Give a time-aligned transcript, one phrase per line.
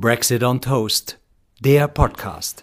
[0.00, 1.18] Brexit on Toast,
[1.58, 2.62] der Podcast.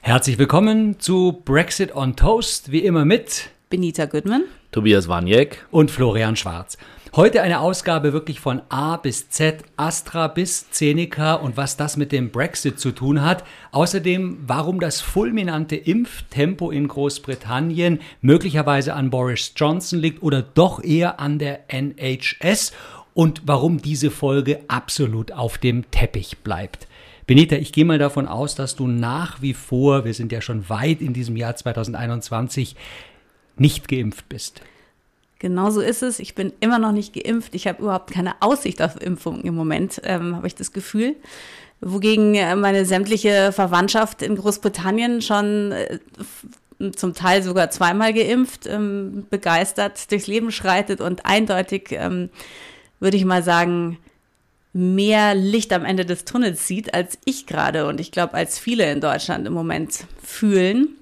[0.00, 6.36] Herzlich willkommen zu Brexit on Toast, wie immer mit Benita Goodman, Tobias Waniek und Florian
[6.36, 6.78] Schwarz.
[7.14, 12.12] Heute eine Ausgabe wirklich von A bis Z, Astra bis Zeneca und was das mit
[12.12, 13.44] dem Brexit zu tun hat.
[13.72, 21.20] Außerdem, warum das fulminante Impftempo in Großbritannien möglicherweise an Boris Johnson liegt oder doch eher
[21.20, 22.72] an der NHS
[23.16, 26.86] und warum diese Folge absolut auf dem Teppich bleibt.
[27.26, 30.68] Benita, ich gehe mal davon aus, dass du nach wie vor, wir sind ja schon
[30.68, 32.76] weit in diesem Jahr 2021,
[33.56, 34.60] nicht geimpft bist.
[35.38, 36.18] Genau so ist es.
[36.18, 37.54] Ich bin immer noch nicht geimpft.
[37.54, 41.16] Ich habe überhaupt keine Aussicht auf Impfung im Moment, ähm, habe ich das Gefühl.
[41.80, 45.98] Wogegen äh, meine sämtliche Verwandtschaft in Großbritannien schon äh,
[46.94, 52.28] zum Teil sogar zweimal geimpft, ähm, begeistert durchs Leben schreitet und eindeutig ähm,
[53.00, 53.98] würde ich mal sagen,
[54.72, 58.90] mehr Licht am Ende des Tunnels sieht, als ich gerade und ich glaube, als viele
[58.92, 60.96] in Deutschland im Moment fühlen.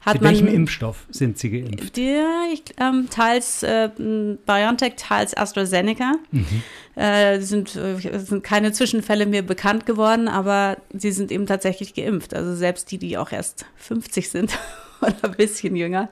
[0.00, 1.96] Hat Mit welchem Impfstoff sind Sie geimpft?
[1.96, 6.14] Die, ich, ähm, teils äh, BioNTech, teils AstraZeneca.
[6.30, 6.62] Mhm.
[6.94, 12.32] Äh, sind, äh, sind keine Zwischenfälle mir bekannt geworden, aber sie sind eben tatsächlich geimpft.
[12.32, 14.58] Also selbst die, die auch erst 50 sind
[15.00, 16.08] oder ein bisschen jünger.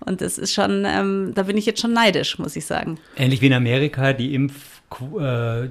[0.00, 2.98] Und das ist schon, ähm, da bin ich jetzt schon neidisch, muss ich sagen.
[3.16, 4.80] Ähnlich wie in Amerika, die Impf,
[5.18, 5.68] äh,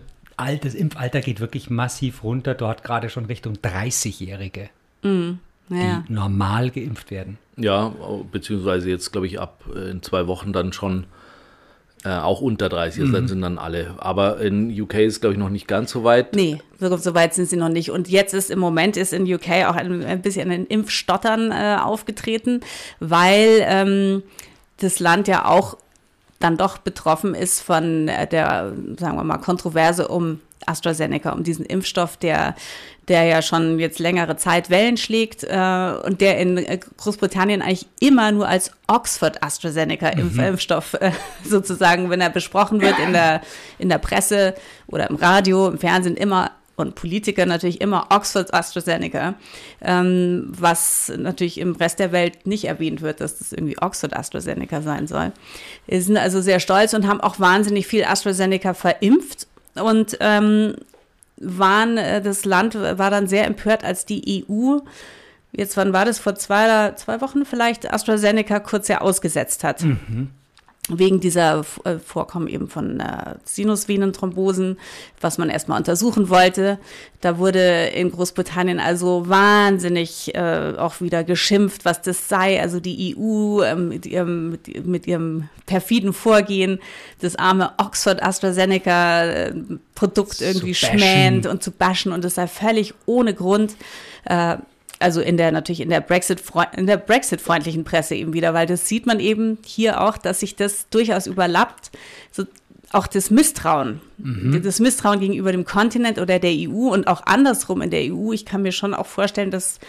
[0.57, 4.69] das Impfalter geht wirklich massiv runter, dort gerade schon Richtung 30-Jährige,
[5.03, 5.31] mm,
[5.69, 6.03] ja.
[6.07, 7.37] die normal geimpft werden.
[7.57, 7.93] Ja,
[8.31, 11.05] beziehungsweise jetzt, glaube ich, ab äh, in zwei Wochen dann schon
[12.05, 13.13] äh, auch unter 30, also mhm.
[13.13, 13.95] dann sind dann alle.
[13.97, 16.35] Aber in UK ist, glaube ich, noch nicht ganz so weit.
[16.35, 17.89] Nee, so, so, weit sind sie noch nicht.
[17.89, 21.77] Und jetzt ist im Moment ist in UK auch ein, ein bisschen ein Impfstottern äh,
[21.81, 22.61] aufgetreten,
[22.99, 24.23] weil ähm,
[24.77, 25.77] das Land ja auch
[26.39, 31.65] dann doch betroffen ist von äh, der, sagen wir mal, Kontroverse um AstraZeneca, um diesen
[31.65, 32.55] Impfstoff, der,
[33.07, 37.87] der ja schon jetzt längere Zeit Wellen schlägt äh, und der in äh, Großbritannien eigentlich
[37.99, 40.39] immer nur als Oxford AstraZeneca mhm.
[40.39, 41.11] Impfstoff äh,
[41.43, 43.41] sozusagen, wenn er besprochen wird in der,
[43.79, 44.55] in der Presse
[44.87, 49.35] oder im Radio, im Fernsehen immer und Politiker natürlich immer Oxford AstraZeneca,
[49.81, 54.81] ähm, was natürlich im Rest der Welt nicht erwähnt wird, dass das irgendwie Oxford AstraZeneca
[54.81, 55.31] sein soll.
[55.87, 60.75] Wir sind also sehr stolz und haben auch wahnsinnig viel AstraZeneca verimpft und ähm,
[61.37, 64.79] waren, äh, das Land war dann sehr empört, als die EU,
[65.51, 69.83] jetzt wann war das, vor zwei, zwei Wochen vielleicht, AstraZeneca kurz ja ausgesetzt hat.
[69.83, 70.29] Mhm
[70.89, 74.77] wegen dieser äh, Vorkommen eben von äh, Sinusvenenthrombosen,
[75.19, 76.77] was man erstmal untersuchen wollte.
[77.21, 82.61] Da wurde in Großbritannien also wahnsinnig äh, auch wieder geschimpft, was das sei.
[82.61, 86.79] Also die EU äh, mit, ihrem, mit, mit, ihrem perfiden Vorgehen,
[87.19, 89.53] das arme Oxford AstraZeneca äh,
[90.39, 93.75] irgendwie schmähend und zu bashen und es sei völlig ohne Grund.
[94.25, 94.57] Äh,
[94.99, 96.41] also in der natürlich in der Brexit
[96.75, 100.39] in der Brexit freundlichen Presse eben wieder, weil das sieht man eben hier auch, dass
[100.39, 101.91] sich das durchaus überlappt,
[102.31, 102.45] so
[102.91, 104.61] auch das Misstrauen, mhm.
[104.63, 108.31] das Misstrauen gegenüber dem Kontinent oder der EU und auch andersrum in der EU.
[108.31, 109.79] Ich kann mir schon auch vorstellen, dass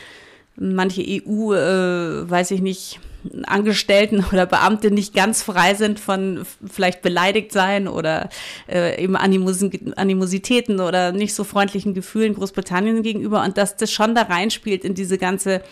[0.57, 3.01] manche EU, äh, weiß ich nicht,
[3.47, 8.29] Angestellten oder Beamte nicht ganz frei sind von vielleicht beleidigt sein oder
[8.69, 9.65] äh, eben Animos
[9.97, 14.95] Animositäten oder nicht so freundlichen Gefühlen Großbritannien gegenüber und dass das schon da reinspielt in
[14.95, 15.63] diese ganze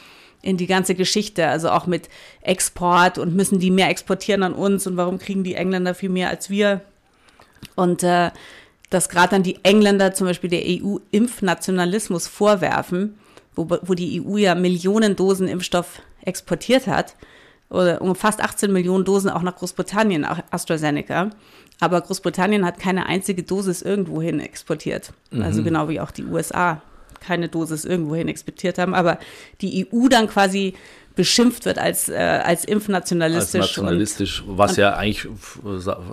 [0.43, 2.11] in die ganze Geschichte, also auch mit
[2.43, 6.29] Export und müssen die mehr exportieren an uns und warum kriegen die Engländer viel mehr
[6.29, 6.83] als wir?
[7.77, 8.31] Und äh,
[8.91, 13.19] dass gerade dann die Engländer zum Beispiel der EU Impfnationalismus vorwerfen,
[13.55, 17.15] wo, wo die EU ja Millionen Dosen Impfstoff exportiert hat,
[17.71, 21.31] oder um fast 18 Millionen Dosen auch nach Großbritannien, AstraZeneca.
[21.81, 25.13] Aber Großbritannien hat keine einzige Dosis irgendwohin exportiert.
[25.31, 25.43] Also mhm.
[25.43, 26.81] Also genau wie auch die USA
[27.21, 28.95] keine Dosis irgendwohin exportiert haben.
[28.95, 29.19] Aber
[29.61, 30.75] die EU dann quasi
[31.17, 33.61] beschimpft wird als, äh, als impfnationalistisch.
[33.61, 35.29] Als nationalistisch, und, was und, ja eigentlich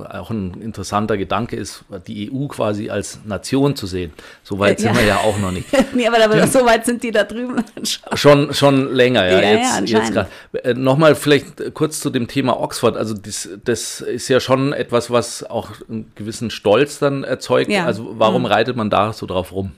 [0.09, 4.13] auch ein interessanter Gedanke ist, die EU quasi als Nation zu sehen.
[4.44, 5.68] So weit ja, sind wir ja auch noch nicht.
[5.95, 8.18] nee, aber, aber so weit sind die da drüben schon.
[8.18, 9.42] Schon, schon länger, ja.
[9.42, 10.30] ja jetzt, ja, jetzt
[10.63, 12.95] äh, Nochmal vielleicht kurz zu dem Thema Oxford.
[12.95, 17.71] Also das, das ist ja schon etwas, was auch einen gewissen Stolz dann erzeugt.
[17.71, 18.47] Also warum mhm.
[18.47, 19.71] reitet man da so drauf rum?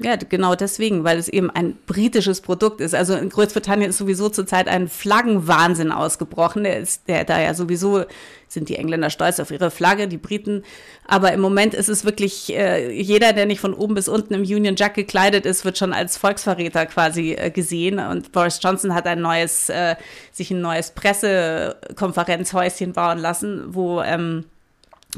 [0.00, 2.96] Ja, genau deswegen, weil es eben ein britisches Produkt ist.
[2.96, 6.64] Also in Großbritannien ist sowieso zurzeit ein Flaggenwahnsinn ausgebrochen.
[6.64, 8.04] Der ist, der da ja sowieso
[8.48, 10.64] sind die Engländer stolz auf ihre Flagge, die Briten.
[11.06, 14.42] Aber im Moment ist es wirklich, äh, jeder, der nicht von oben bis unten im
[14.42, 18.00] Union Jack gekleidet ist, wird schon als Volksverräter quasi äh, gesehen.
[18.00, 19.94] Und Boris Johnson hat ein neues, äh,
[20.32, 24.44] sich ein neues Pressekonferenzhäuschen bauen lassen, wo ähm,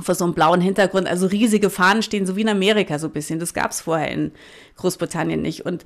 [0.03, 1.07] vor so einem blauen Hintergrund.
[1.07, 3.39] Also riesige Fahnen stehen, so wie in Amerika so ein bisschen.
[3.39, 4.33] Das gab es vorher in
[4.77, 5.65] Großbritannien nicht.
[5.65, 5.85] Und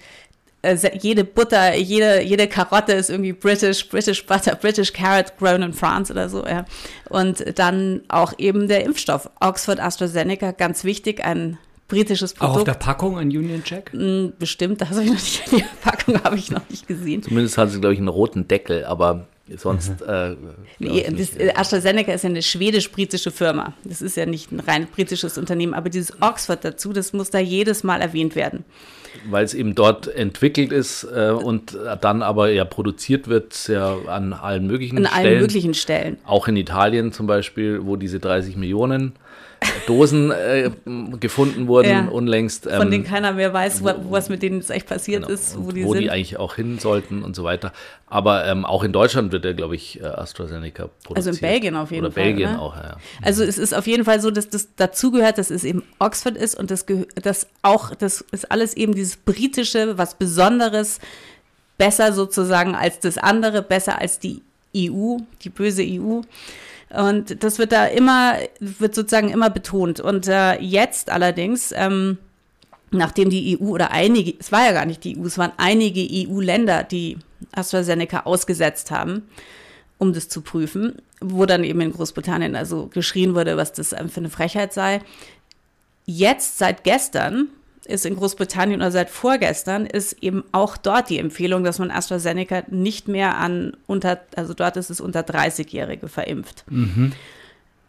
[0.63, 5.73] äh, jede Butter, jede, jede Karotte ist irgendwie British, British Butter, British Carrot grown in
[5.73, 6.45] France oder so.
[6.45, 6.65] Ja.
[7.09, 9.31] Und dann auch eben der Impfstoff.
[9.41, 11.59] Oxford AstraZeneca, ganz wichtig, ein
[11.89, 12.55] britisches Produkt.
[12.55, 13.93] Auch auf der Packung ein Union Jack?
[13.93, 17.23] Hm, bestimmt, das habe ich noch nicht, die Packung habe ich noch nicht gesehen.
[17.23, 20.01] Zumindest hat sie, glaube ich, einen roten Deckel, aber sonst.
[20.01, 20.09] Mhm.
[20.09, 20.37] Äh,
[20.79, 23.75] nee, das, äh, AstraZeneca ist ja eine schwedisch-britische Firma.
[23.85, 27.39] Das ist ja nicht ein rein britisches Unternehmen, aber dieses Oxford dazu, das muss da
[27.39, 28.65] jedes Mal erwähnt werden.
[29.29, 34.33] Weil es eben dort entwickelt ist äh, und dann aber ja produziert wird, ja an
[34.33, 35.19] allen möglichen an Stellen.
[35.21, 36.19] An allen möglichen Stellen.
[36.25, 39.15] Auch in Italien zum Beispiel, wo diese 30 Millionen
[39.91, 40.71] Dosen äh,
[41.19, 42.67] gefunden wurden ja, unlängst.
[42.67, 45.57] Ähm, von denen keiner mehr weiß, wo, was mit denen jetzt echt passiert genau, ist,
[45.59, 46.03] wo die wo sind.
[46.03, 47.73] die eigentlich auch hin sollten und so weiter.
[48.07, 51.17] Aber ähm, auch in Deutschland wird ja, glaube ich, äh, AstraZeneca produziert.
[51.17, 52.23] Also in Belgien auf jeden Oder Fall.
[52.23, 52.61] Belgien ne?
[52.61, 52.99] auch, ja.
[53.21, 56.57] Also es ist auf jeden Fall so, dass das dazugehört, dass es eben Oxford ist
[56.57, 56.87] und das,
[57.21, 61.01] das auch, das ist alles eben dieses britische, was Besonderes,
[61.79, 64.43] besser sozusagen als das andere, besser als die
[64.77, 66.21] EU, die böse EU.
[66.91, 70.01] Und das wird da immer, wird sozusagen immer betont.
[70.01, 72.19] Und äh, jetzt allerdings, ähm,
[72.91, 76.01] nachdem die EU oder einige, es war ja gar nicht die EU, es waren einige
[76.01, 77.19] EU-Länder, die
[77.53, 79.23] AstraZeneca ausgesetzt haben,
[79.99, 84.17] um das zu prüfen, wo dann eben in Großbritannien also geschrien wurde, was das für
[84.17, 85.01] eine Frechheit sei.
[86.07, 87.49] Jetzt, seit gestern,
[87.91, 92.63] ist in Großbritannien oder seit vorgestern ist eben auch dort die Empfehlung, dass man AstraZeneca
[92.69, 96.65] nicht mehr an unter, also dort ist es unter 30-Jährige verimpft.
[96.69, 97.13] Mhm.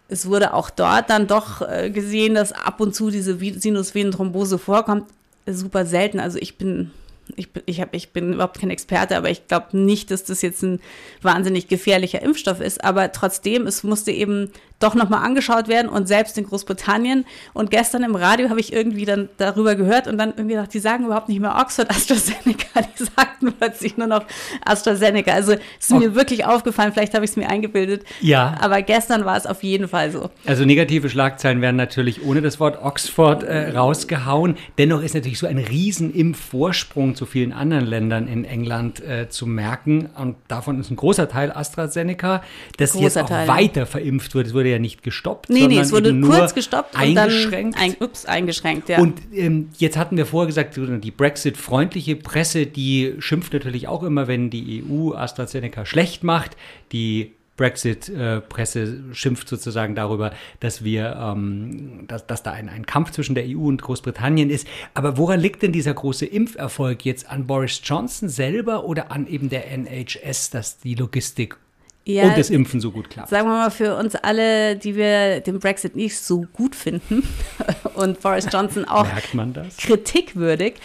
[0.09, 5.05] Es wurde auch dort dann doch äh, gesehen, dass ab und zu diese Sinusvenenthrombose vorkommt.
[5.45, 6.19] Super selten.
[6.19, 6.91] Also ich bin
[7.35, 10.63] ich, ich, hab, ich bin überhaupt kein Experte, aber ich glaube nicht, dass das jetzt
[10.63, 10.79] ein
[11.21, 12.83] wahnsinnig gefährlicher Impfstoff ist.
[12.83, 14.51] Aber trotzdem, es musste eben
[14.81, 17.25] doch nochmal angeschaut werden und selbst in Großbritannien.
[17.53, 20.79] Und gestern im Radio habe ich irgendwie dann darüber gehört und dann irgendwie gedacht, die
[20.79, 24.25] sagen überhaupt nicht mehr Oxford AstraZeneca, die sagten plötzlich nur noch
[24.65, 25.31] AstraZeneca.
[25.31, 28.03] Also es ist mir wirklich aufgefallen, vielleicht habe ich es mir eingebildet.
[28.21, 28.55] Ja.
[28.59, 30.29] Aber gestern war es auf jeden Fall so.
[30.45, 34.57] Also negative Schlagzeilen werden natürlich ohne das Wort Oxford äh, rausgehauen.
[34.77, 39.29] Dennoch ist natürlich so ein Riesen im Vorsprung zu vielen anderen Ländern in England äh,
[39.29, 40.09] zu merken.
[40.17, 42.41] Und davon ist ein großer Teil AstraZeneca,
[42.77, 44.47] das jetzt auch Teil, weiter verimpft wird.
[44.47, 45.49] Es wurde ja nicht gestoppt.
[45.49, 47.75] Nee, nee, es wurde kurz gestoppt eingeschränkt.
[47.75, 48.99] und dann ein, ups, eingeschränkt, ja.
[48.99, 54.27] Und ähm, jetzt hatten wir vorher gesagt, die Brexit-freundliche Presse, die schimpft natürlich auch immer,
[54.27, 56.57] wenn die EU AstraZeneca schlecht macht.
[56.91, 63.35] Die Brexit-Presse schimpft sozusagen darüber, dass wir, ähm, dass, dass da ein, ein Kampf zwischen
[63.35, 64.67] der EU und Großbritannien ist.
[64.95, 69.49] Aber woran liegt denn dieser große Impferfolg jetzt an Boris Johnson selber oder an eben
[69.49, 71.57] der NHS, dass die Logistik
[72.03, 73.29] ja, und das Impfen so gut klappt.
[73.29, 77.27] Sagen wir mal für uns alle, die wir den Brexit nicht so gut finden
[77.95, 79.07] und Boris Johnson auch
[79.77, 80.75] kritikwürdig,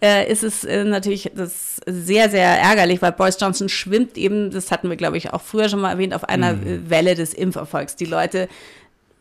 [0.00, 4.70] äh, ist es äh, natürlich das sehr, sehr ärgerlich, weil Boris Johnson schwimmt eben, das
[4.70, 6.88] hatten wir, glaube ich, auch früher schon mal erwähnt, auf einer mhm.
[6.88, 7.96] Welle des Impferfolgs.
[7.96, 8.48] Die Leute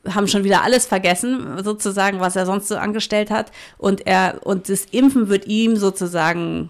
[0.07, 3.51] haben schon wieder alles vergessen, sozusagen, was er sonst so angestellt hat.
[3.77, 6.69] Und er, und das Impfen wird ihm sozusagen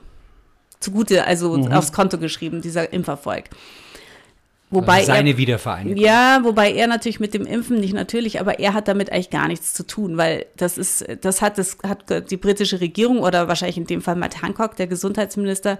[0.80, 1.72] zugute, also mhm.
[1.72, 3.46] aufs Konto geschrieben, dieser Impferfolg.
[4.72, 5.98] Wobei also seine er, Wiedervereinigung.
[5.98, 9.48] Ja, wobei er natürlich mit dem Impfen nicht natürlich, aber er hat damit eigentlich gar
[9.48, 13.78] nichts zu tun, weil das ist, das hat, das hat die britische Regierung oder wahrscheinlich
[13.78, 15.80] in dem Fall Matt Hancock, der Gesundheitsminister,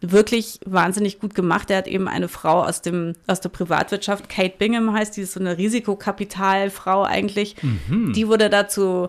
[0.00, 1.70] wirklich wahnsinnig gut gemacht.
[1.70, 5.32] Er hat eben eine Frau aus dem, aus der Privatwirtschaft, Kate Bingham heißt, die ist
[5.32, 7.56] so eine Risikokapitalfrau eigentlich.
[7.62, 8.12] Mhm.
[8.14, 9.08] Die wurde dazu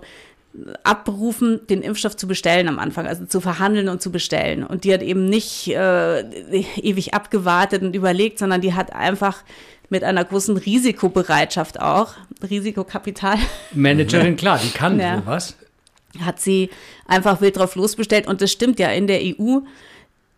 [0.83, 4.63] abberufen, den Impfstoff zu bestellen am Anfang, also zu verhandeln und zu bestellen.
[4.63, 6.21] Und die hat eben nicht äh,
[6.81, 9.43] ewig abgewartet und überlegt, sondern die hat einfach
[9.89, 12.13] mit einer großen Risikobereitschaft auch,
[12.49, 13.37] Risikokapital.
[13.73, 15.19] Managerin, klar, die kann ja.
[15.19, 15.55] sowas.
[16.19, 16.69] Hat sie
[17.07, 18.27] einfach wild drauf losbestellt.
[18.27, 19.59] Und das stimmt ja in der EU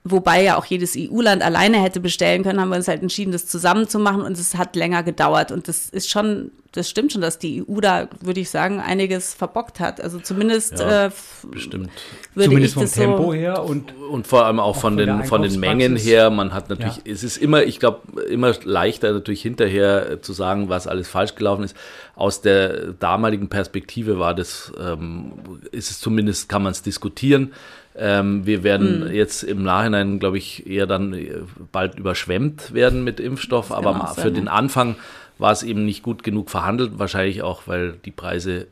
[0.06, 3.48] Wobei ja auch jedes EU-Land alleine hätte bestellen können, haben wir uns halt entschieden, das
[3.48, 5.52] zusammen zu machen und es hat länger gedauert.
[5.52, 9.36] Und das ist schon, das stimmt schon, dass die EU da, würde ich sagen, einiges
[9.36, 10.02] verbockt hat.
[10.02, 11.12] Also zumindest ja, äh,
[11.52, 11.90] bestimmt.
[12.36, 15.60] Zumindest vom Tempo so her und, und vor allem auch, auch von, den, von den
[15.60, 16.32] Mengen her.
[16.32, 17.14] Man hat natürlich, ja.
[17.14, 21.64] es ist immer, ich glaube, immer leichter natürlich hinterher zu sagen, was alles falsch gelaufen
[21.64, 21.78] ist.
[22.16, 25.34] Aus der damaligen Perspektive war das, ähm,
[25.72, 27.54] ist es zumindest, kann man es diskutieren.
[27.96, 29.14] Ähm, wir werden hm.
[29.14, 34.24] jetzt im Nachhinein, glaube ich, eher dann äh, bald überschwemmt werden mit Impfstoff, aber sein,
[34.24, 34.34] für ja.
[34.34, 34.96] den Anfang
[35.38, 38.68] war es eben nicht gut genug verhandelt, wahrscheinlich auch, weil die Preise,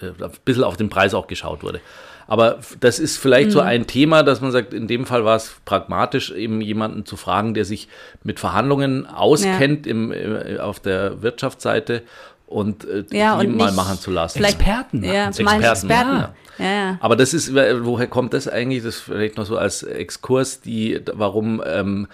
[0.00, 1.80] äh, ein bisschen auf den Preis auch geschaut wurde.
[2.26, 3.52] Aber das ist vielleicht hm.
[3.52, 7.16] so ein Thema, dass man sagt, in dem Fall war es pragmatisch, eben jemanden zu
[7.16, 7.88] fragen, der sich
[8.22, 9.92] mit Verhandlungen auskennt ja.
[9.92, 12.02] im, äh, auf der Wirtschaftsseite
[12.46, 14.44] und äh, ja, die und mal machen zu lassen.
[14.44, 15.02] Experten.
[15.02, 15.62] Ja, Experten.
[15.62, 16.16] Experten.
[16.18, 16.34] Ja.
[16.58, 16.98] Ja.
[17.00, 18.82] Aber das ist, woher kommt das eigentlich?
[18.82, 22.08] Das vielleicht noch so als Exkurs, die, warum ähm,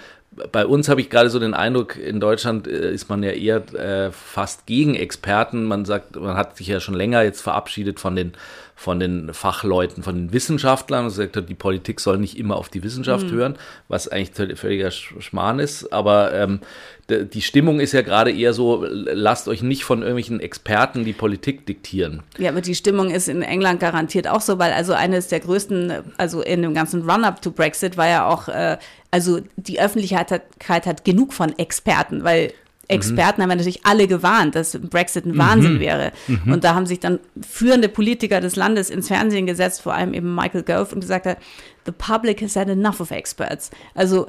[0.53, 3.75] bei uns habe ich gerade so den Eindruck, in Deutschland äh, ist man ja eher
[3.75, 5.65] äh, fast gegen Experten.
[5.65, 8.33] Man sagt, man hat sich ja schon länger jetzt verabschiedet von den
[8.77, 12.83] von den Fachleuten, von den Wissenschaftlern und sagt, die Politik soll nicht immer auf die
[12.83, 13.35] Wissenschaft mhm.
[13.37, 13.55] hören,
[13.89, 15.93] was eigentlich völliger Schmarrn ist.
[15.93, 16.61] Aber ähm,
[17.09, 21.67] die Stimmung ist ja gerade eher so, lasst euch nicht von irgendwelchen Experten die Politik
[21.67, 22.23] diktieren.
[22.37, 25.93] Ja, aber die Stimmung ist in England garantiert auch so, weil also eines der größten,
[26.17, 28.79] also in dem ganzen Run-up to Brexit war ja auch, äh,
[29.15, 32.53] also die Öffentlichkeit hat, hat genug von Experten, weil
[32.89, 33.43] Experten mhm.
[33.45, 35.81] haben natürlich alle gewarnt, dass Brexit ein Wahnsinn mhm.
[35.81, 36.13] wäre.
[36.27, 36.53] Mhm.
[36.53, 40.35] Und da haben sich dann führende Politiker des Landes ins Fernsehen gesetzt, vor allem eben
[40.35, 41.39] Michael Gove, und gesagt hat,
[41.87, 43.71] the public has had enough of experts.
[43.95, 44.27] Also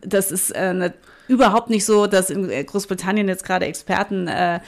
[0.00, 0.94] das ist äh, eine
[1.28, 4.60] überhaupt nicht so, dass in Großbritannien jetzt gerade Experten äh,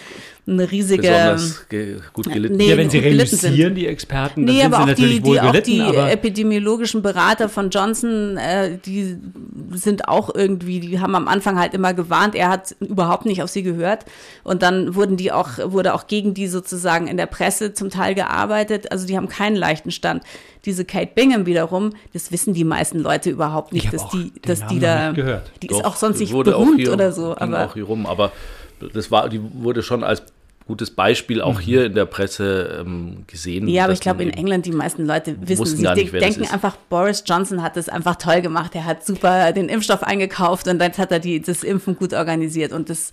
[0.49, 1.03] eine riesige.
[1.03, 2.57] Besonders ge gut gelitten.
[2.57, 5.41] Nee, ja, wenn sie realisieren, die Experten, nee, dann sind aber sie natürlich die, wohl
[5.41, 5.81] die, gelitten.
[5.83, 9.17] Auch die epidemiologischen Berater von Johnson, äh, die
[9.73, 13.51] sind auch irgendwie, die haben am Anfang halt immer gewarnt, er hat überhaupt nicht auf
[13.51, 14.05] sie gehört.
[14.45, 18.15] Und dann wurden die auch, wurde auch gegen die sozusagen in der Presse zum Teil
[18.15, 18.93] gearbeitet.
[18.93, 20.23] Also die haben keinen leichten Stand.
[20.65, 24.79] Diese Kate Bingham wiederum, das wissen die meisten Leute überhaupt nicht, dass die, dass die
[24.79, 27.37] da, die Doch, ist auch sonst nicht berühmt hier, oder so.
[27.37, 28.33] Aber auch hier rum, aber
[28.93, 30.23] das war, die wurde schon als
[30.67, 31.65] gutes Beispiel auch mhm.
[31.65, 33.69] hier in der Presse ähm, gesehen.
[33.69, 37.23] Ja, aber ich glaube, in England die meisten Leute wissen, sie nicht, denken einfach, Boris
[37.25, 38.75] Johnson hat das einfach toll gemacht.
[38.75, 42.73] Er hat super den Impfstoff eingekauft und dann hat er die, das Impfen gut organisiert.
[42.73, 43.13] Und das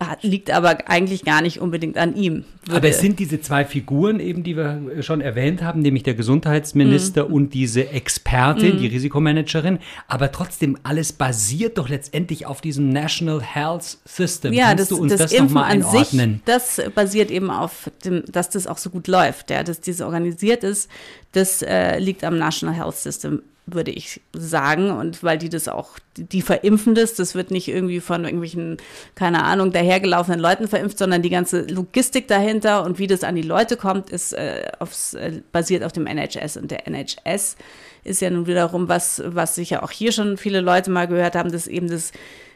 [0.00, 2.44] hat, liegt aber eigentlich gar nicht unbedingt an ihm.
[2.68, 7.28] Aber es sind diese zwei Figuren eben, die wir schon erwähnt haben, nämlich der Gesundheitsminister
[7.28, 7.34] mhm.
[7.34, 8.80] und diese Expertin, mhm.
[8.80, 9.78] die Risikomanagerin.
[10.08, 14.52] Aber trotzdem, alles basiert doch letztendlich auf diesem National Health System.
[14.52, 16.34] Ja, Kannst das, du uns das, das nochmal einordnen?
[16.34, 20.06] Sich, das basiert eben auf dem, dass das auch so gut läuft, ja, dass diese
[20.06, 20.90] organisiert ist.
[21.32, 24.90] Das äh, liegt am National Health System, würde ich sagen.
[24.90, 28.78] Und weil die das auch, die, verimpfen das, das wird nicht irgendwie von irgendwelchen,
[29.14, 33.42] keine Ahnung, dahergelaufenen Leuten verimpft, sondern die ganze Logistik dahinter und wie das an die
[33.42, 36.56] Leute kommt, ist äh, aufs, äh, basiert auf dem NHS.
[36.56, 37.56] Und der NHS
[38.04, 41.52] ist ja nun wiederum was, was sicher auch hier schon viele Leute mal gehört haben,
[41.52, 42.12] das eben das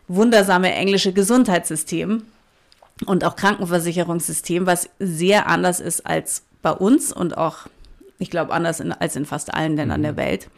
[0.08, 2.22] wundersame englische Gesundheitssystem
[3.06, 7.66] und auch Krankenversicherungssystem, was sehr anders ist als bei uns und auch,
[8.18, 10.04] ich glaube, anders in, als in fast allen Ländern mhm.
[10.04, 10.48] der Welt.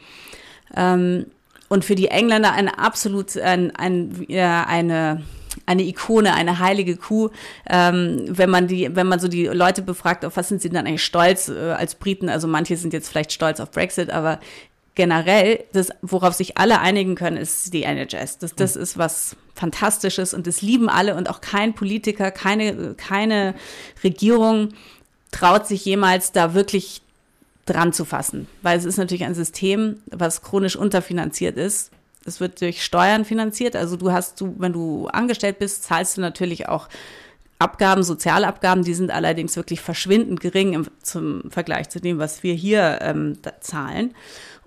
[0.74, 1.26] Ähm,
[1.68, 5.22] und für die Engländer eine absolut ein, ein, ja, eine
[5.64, 7.30] eine Ikone, eine heilige Kuh.
[7.68, 10.86] Ähm, wenn man die, wenn man so die Leute befragt, auf was sind sie dann
[10.86, 12.28] eigentlich stolz äh, als Briten?
[12.28, 14.38] Also manche sind jetzt vielleicht stolz auf Brexit, aber
[14.96, 18.38] generell, das, worauf sich alle einigen können, ist die NHS.
[18.38, 23.54] Das, das ist was Fantastisches und das lieben alle und auch kein Politiker, keine, keine
[24.04, 24.70] Regierung
[25.30, 27.00] traut sich jemals da wirklich
[27.64, 28.48] dran zu fassen.
[28.62, 31.90] Weil es ist natürlich ein System, was chronisch unterfinanziert ist.
[32.26, 33.76] Es wird durch Steuern finanziert.
[33.76, 36.88] Also du hast, du, wenn du angestellt bist, zahlst du natürlich auch
[37.58, 42.54] Abgaben, Sozialabgaben, die sind allerdings wirklich verschwindend gering im, zum Vergleich zu dem, was wir
[42.54, 44.14] hier ähm, zahlen.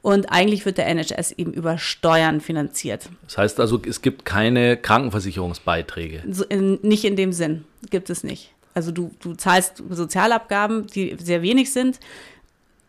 [0.02, 3.10] Und eigentlich wird der NHS eben über Steuern finanziert.
[3.26, 6.24] Das heißt also, es gibt keine Krankenversicherungsbeiträge.
[6.32, 8.52] So in, nicht in dem Sinn, gibt es nicht.
[8.74, 12.00] Also du, du zahlst Sozialabgaben, die sehr wenig sind.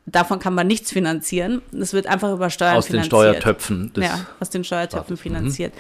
[0.07, 1.63] Davon kann man nichts finanzieren.
[1.73, 3.13] Es wird einfach über Steuern aus finanziert.
[3.13, 3.93] Aus den Steuertöpfen.
[3.97, 5.21] ja, aus den Steuertöpfen Staates.
[5.21, 5.75] finanziert.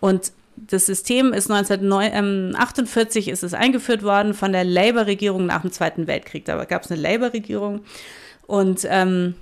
[0.00, 6.06] Und das System ist 1948 ist es eingeführt worden von der Labour-Regierung nach dem Zweiten
[6.06, 6.44] Weltkrieg.
[6.44, 7.80] Da gab es eine Labour-Regierung
[8.46, 9.34] und ähm,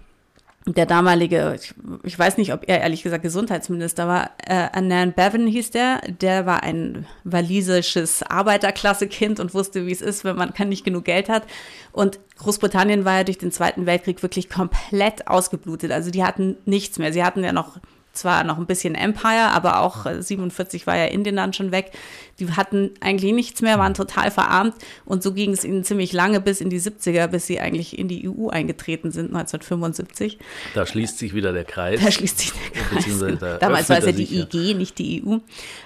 [0.65, 5.49] der damalige, ich, ich, weiß nicht, ob er ehrlich gesagt Gesundheitsminister war, äh, Anand Bevan
[5.49, 10.85] hieß der, der war ein walisisches Arbeiterklasse-Kind und wusste, wie es ist, wenn man nicht
[10.85, 11.43] genug Geld hat.
[11.91, 15.91] Und Großbritannien war ja durch den Zweiten Weltkrieg wirklich komplett ausgeblutet.
[15.91, 17.13] Also die hatten nichts mehr.
[17.13, 17.79] Sie hatten ja noch
[18.13, 21.93] zwar noch ein bisschen Empire, aber auch 47 äh, war ja Indien dann schon weg.
[22.39, 26.41] Die hatten eigentlich nichts mehr, waren total verarmt und so ging es ihnen ziemlich lange
[26.41, 30.39] bis in die 70er, bis sie eigentlich in die EU eingetreten sind, 1975.
[30.75, 32.01] Da schließt sich wieder der Kreis.
[32.01, 33.59] Da schließt sich der Kreis.
[33.61, 35.39] Damals war es ja die IG, nicht die EU.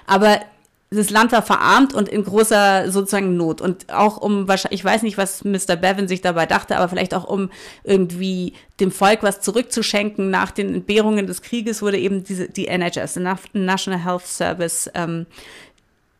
[0.05, 0.39] Aber
[0.89, 3.59] das Land war verarmt und in großer sozusagen Not.
[3.59, 5.75] Und auch um, ich weiß nicht, was Mr.
[5.75, 7.49] Bevan sich dabei dachte, aber vielleicht auch um
[7.83, 13.15] irgendwie dem Volk was zurückzuschenken nach den Entbehrungen des Krieges, wurde eben diese, die NHS,
[13.15, 15.25] die National Health Service, ähm,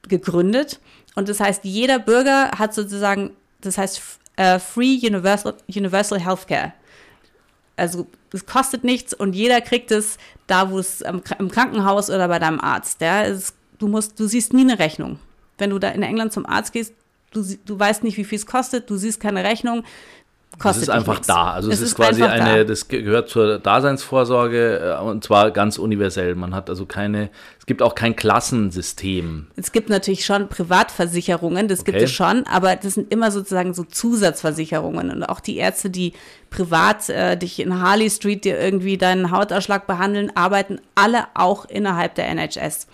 [0.10, 0.80] gegründet.
[1.16, 3.32] Und das heißt, jeder Bürger hat sozusagen,
[3.62, 4.02] das heißt,
[4.40, 6.74] uh, Free Universal, Universal Healthcare.
[7.78, 12.40] Also es kostet nichts und jeder kriegt es da, wo es im Krankenhaus oder bei
[12.40, 13.02] deinem Arzt.
[13.02, 13.24] Ja?
[13.24, 15.20] Es du musst, du siehst nie eine Rechnung.
[15.58, 16.94] Wenn du da in England zum Arzt gehst,
[17.32, 19.84] du, du weißt nicht, wie viel es kostet, du siehst keine Rechnung,
[20.60, 21.28] Kostet es ist einfach nichts.
[21.28, 21.52] da.
[21.52, 22.64] Also es, es ist, ist, quasi eine, da.
[22.64, 26.34] das gehört zur Daseinsvorsorge äh, und zwar ganz universell.
[26.34, 27.30] Man hat also keine,
[27.60, 29.48] es gibt auch kein Klassensystem.
[29.56, 31.92] Es gibt natürlich schon Privatversicherungen, das okay.
[31.92, 36.14] gibt es schon, aber das sind immer sozusagen so Zusatzversicherungen und auch die Ärzte, die
[36.50, 42.16] privat äh, dich in Harley Street dir irgendwie deinen Hautausschlag behandeln, arbeiten alle auch innerhalb
[42.16, 42.88] der NHS.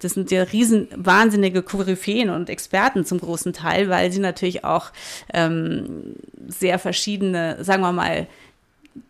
[0.00, 4.92] Das sind ja riesen, wahnsinnige Koryphäen und Experten zum großen Teil, weil sie natürlich auch
[5.32, 6.14] ähm,
[6.48, 8.26] sehr verschiedene, sagen wir mal,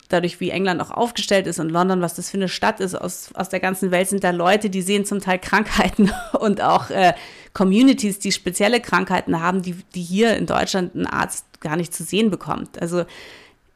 [0.08, 3.30] dadurch, wie England auch aufgestellt ist und London, was das für eine Stadt ist, aus,
[3.34, 7.14] aus der ganzen Welt sind da Leute, die sehen zum Teil Krankheiten und auch äh,
[7.52, 12.04] Communities, die spezielle Krankheiten haben, die, die hier in Deutschland ein Arzt gar nicht zu
[12.04, 12.80] sehen bekommt.
[12.80, 13.00] Also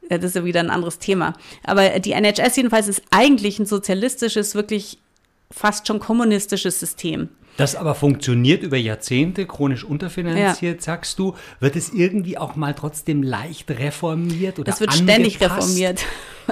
[0.08, 1.34] äh, das ist ja wieder ein anderes Thema.
[1.64, 4.98] Aber die NHS jedenfalls ist eigentlich ein sozialistisches, wirklich
[5.52, 7.28] fast schon kommunistisches System.
[7.56, 10.82] Das aber funktioniert über Jahrzehnte, chronisch unterfinanziert, ja.
[10.82, 11.34] sagst du.
[11.58, 15.10] Wird es irgendwie auch mal trotzdem leicht reformiert oder Es wird angepasst?
[15.10, 16.04] ständig reformiert.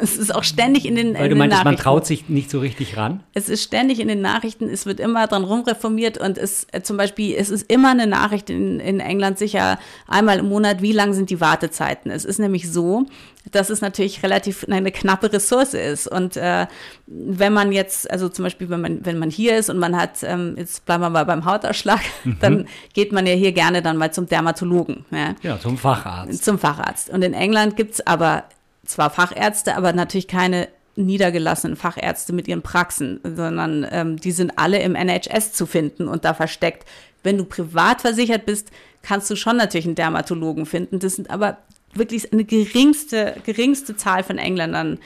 [0.02, 2.96] Es ist auch ständig in den Weil du meintest, man traut sich nicht so richtig
[2.96, 3.22] ran.
[3.34, 6.96] Es ist ständig in den Nachrichten, es wird immer dran rumreformiert und es äh, zum
[6.96, 11.12] Beispiel, es ist immer eine Nachricht in, in England sicher einmal im Monat, wie lang
[11.12, 12.10] sind die Wartezeiten.
[12.10, 13.06] Es ist nämlich so,
[13.50, 16.06] dass es natürlich relativ eine knappe Ressource ist.
[16.06, 16.66] Und äh,
[17.06, 20.22] wenn man jetzt, also zum Beispiel, wenn man, wenn man hier ist und man hat,
[20.22, 22.36] ähm, jetzt bleiben wir mal beim Hautausschlag, mhm.
[22.40, 25.04] dann geht man ja hier gerne dann mal zum Dermatologen.
[25.10, 26.44] Ja, ja zum Facharzt.
[26.44, 27.10] Zum Facharzt.
[27.10, 28.44] Und in England gibt's aber
[28.88, 34.80] zwar Fachärzte, aber natürlich keine niedergelassenen Fachärzte mit ihren Praxen, sondern ähm, die sind alle
[34.80, 36.86] im NHS zu finden und da versteckt.
[37.22, 38.70] Wenn du privat versichert bist,
[39.02, 40.98] kannst du schon natürlich einen Dermatologen finden.
[40.98, 41.58] Das sind aber
[41.94, 44.98] wirklich eine geringste, geringste Zahl von Engländern.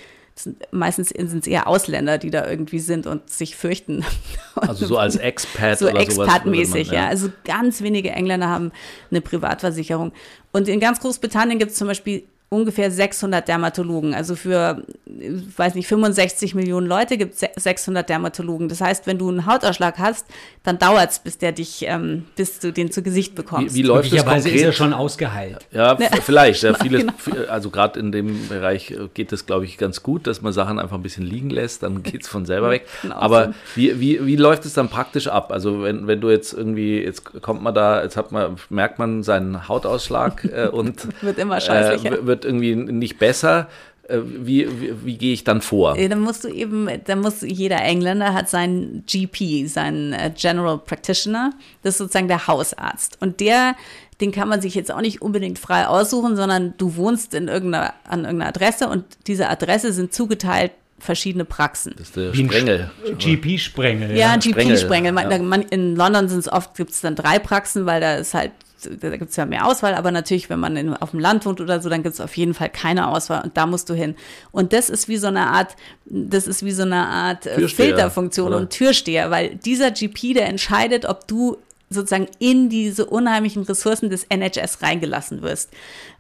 [0.71, 4.05] Meistens sind es eher Ausländer, die da irgendwie sind und sich fürchten.
[4.55, 6.95] Also so als Expat so oder Expat-mäßig, ja.
[6.95, 7.09] ja.
[7.09, 8.71] Also ganz wenige Engländer haben
[9.11, 10.13] eine Privatversicherung.
[10.53, 14.15] Und in ganz Großbritannien gibt es zum Beispiel ungefähr 600 Dermatologen.
[14.15, 18.69] Also für, ich weiß nicht, 65 Millionen Leute gibt es 600 Dermatologen.
[18.69, 20.27] Das heißt, wenn du einen Hautausschlag hast,
[20.63, 23.75] dann dauert es, bis der dich, ähm, bis du den zu Gesicht bekommst.
[23.75, 24.55] Wie, wie läuft das konkret?
[24.55, 25.67] ist ja schon ausgeheilt.
[25.73, 26.63] Ja, vielleicht.
[26.63, 27.45] Ja, vieles, genau.
[27.49, 30.79] Also gerade in dem Bereich äh, geht es, glaube ich, ganz gut, dass man Sachen
[30.79, 32.87] einfach ein bisschen liegen lässt, dann geht es von selber weg.
[33.01, 33.53] Genau Aber so.
[33.77, 35.53] wie, wie, wie läuft es dann praktisch ab?
[35.53, 39.23] Also wenn, wenn du jetzt irgendwie, jetzt kommt man da, jetzt hat man, merkt man
[39.23, 42.19] seinen Hautausschlag äh, und wird immer scheißlicher.
[42.19, 43.69] Äh, wird irgendwie nicht besser.
[44.09, 45.97] Äh, wie, wie, wie, gehe ich dann vor?
[45.97, 51.53] Dann musst du eben, dann muss jeder Engländer hat seinen GP, seinen äh, General Practitioner,
[51.83, 53.19] das ist sozusagen der Hausarzt.
[53.21, 53.77] Und der,
[54.21, 57.95] den kann man sich jetzt auch nicht unbedingt frei aussuchen, sondern du wohnst in irgendeiner,
[58.05, 61.95] an irgendeiner Adresse und diese Adresse sind zugeteilt verschiedene Praxen.
[61.97, 62.91] Das ist der Sprengel.
[63.19, 64.11] GP-Sprengel.
[64.11, 65.15] Ja, ja GP-Sprengel.
[65.15, 65.57] Ja.
[65.71, 68.53] In London sind es oft, gibt es dann drei Praxen, weil da ist halt
[68.87, 71.61] da gibt es ja mehr Auswahl, aber natürlich, wenn man in, auf dem Land wohnt
[71.61, 74.15] oder so, dann gibt es auf jeden Fall keine Auswahl und da musst du hin.
[74.51, 78.49] Und das ist wie so eine Art, das ist wie so eine Art äh, Filterfunktion
[78.49, 78.57] oder?
[78.59, 81.59] und Türsteher, weil dieser GP, der entscheidet, ob du
[81.91, 85.71] sozusagen in diese unheimlichen Ressourcen des NHS reingelassen wirst.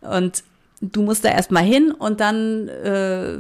[0.01, 0.44] Und
[0.83, 3.38] du musst da erstmal hin und dann, äh,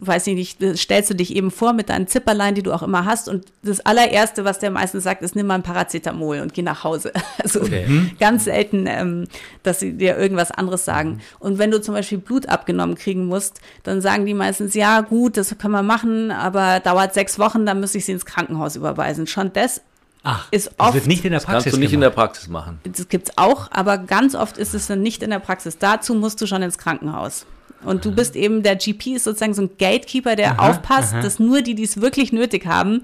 [0.00, 3.04] weiß ich nicht, stellst du dich eben vor mit deinen Zipperlein, die du auch immer
[3.04, 3.28] hast.
[3.28, 6.84] Und das allererste, was der meistens sagt, ist, nimm mal ein Paracetamol und geh nach
[6.84, 7.12] Hause.
[7.42, 7.86] Also okay.
[7.86, 8.10] Mhm.
[8.20, 9.26] ganz selten, ähm,
[9.62, 11.10] dass sie dir irgendwas anderes sagen.
[11.10, 11.20] Mhm.
[11.38, 15.36] Und wenn du zum Beispiel Blut abgenommen kriegen musst, dann sagen die meistens, ja gut,
[15.36, 19.26] das können wir machen, aber dauert sechs Wochen, dann müsste ich sie ins Krankenhaus überweisen.
[19.26, 19.80] Schon das
[20.22, 21.94] Ach, ist oft, das wird nicht in der Praxis kannst du nicht gemacht.
[21.94, 22.80] in der Praxis machen.
[22.84, 25.78] Das gibt es auch, aber ganz oft ist es dann nicht in der Praxis.
[25.78, 27.46] Dazu musst du schon ins Krankenhaus.
[27.82, 31.22] Und du bist eben, der GP ist sozusagen so ein Gatekeeper, der aha, aufpasst, aha.
[31.22, 33.02] dass nur die, die es wirklich nötig haben,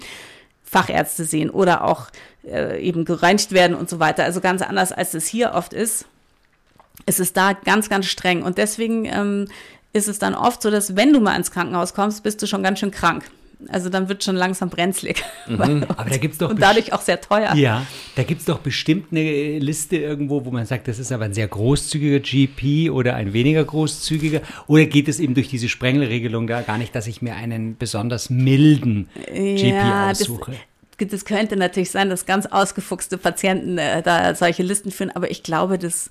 [0.62, 2.08] Fachärzte sehen oder auch
[2.44, 4.24] äh, eben gereinigt werden und so weiter.
[4.24, 6.04] Also ganz anders, als es hier oft ist.
[7.06, 8.42] Es ist da ganz, ganz streng.
[8.42, 9.48] Und deswegen ähm,
[9.92, 12.62] ist es dann oft so, dass wenn du mal ins Krankenhaus kommst, bist du schon
[12.62, 13.24] ganz schön krank.
[13.68, 15.24] Also dann wird schon langsam brenzlig.
[15.48, 15.86] Mhm.
[15.96, 17.54] Aber da gibt's doch und dadurch auch sehr teuer.
[17.54, 21.24] Ja, da gibt es doch bestimmt eine Liste irgendwo, wo man sagt, das ist aber
[21.24, 24.42] ein sehr großzügiger GP oder ein weniger großzügiger.
[24.66, 28.28] Oder geht es eben durch diese Sprengelregelung da gar nicht, dass ich mir einen besonders
[28.28, 30.52] milden GP ja, aussuche?
[30.98, 35.30] Das, das könnte natürlich sein, dass ganz ausgefuchste Patienten äh, da solche Listen führen, aber
[35.30, 36.10] ich glaube, das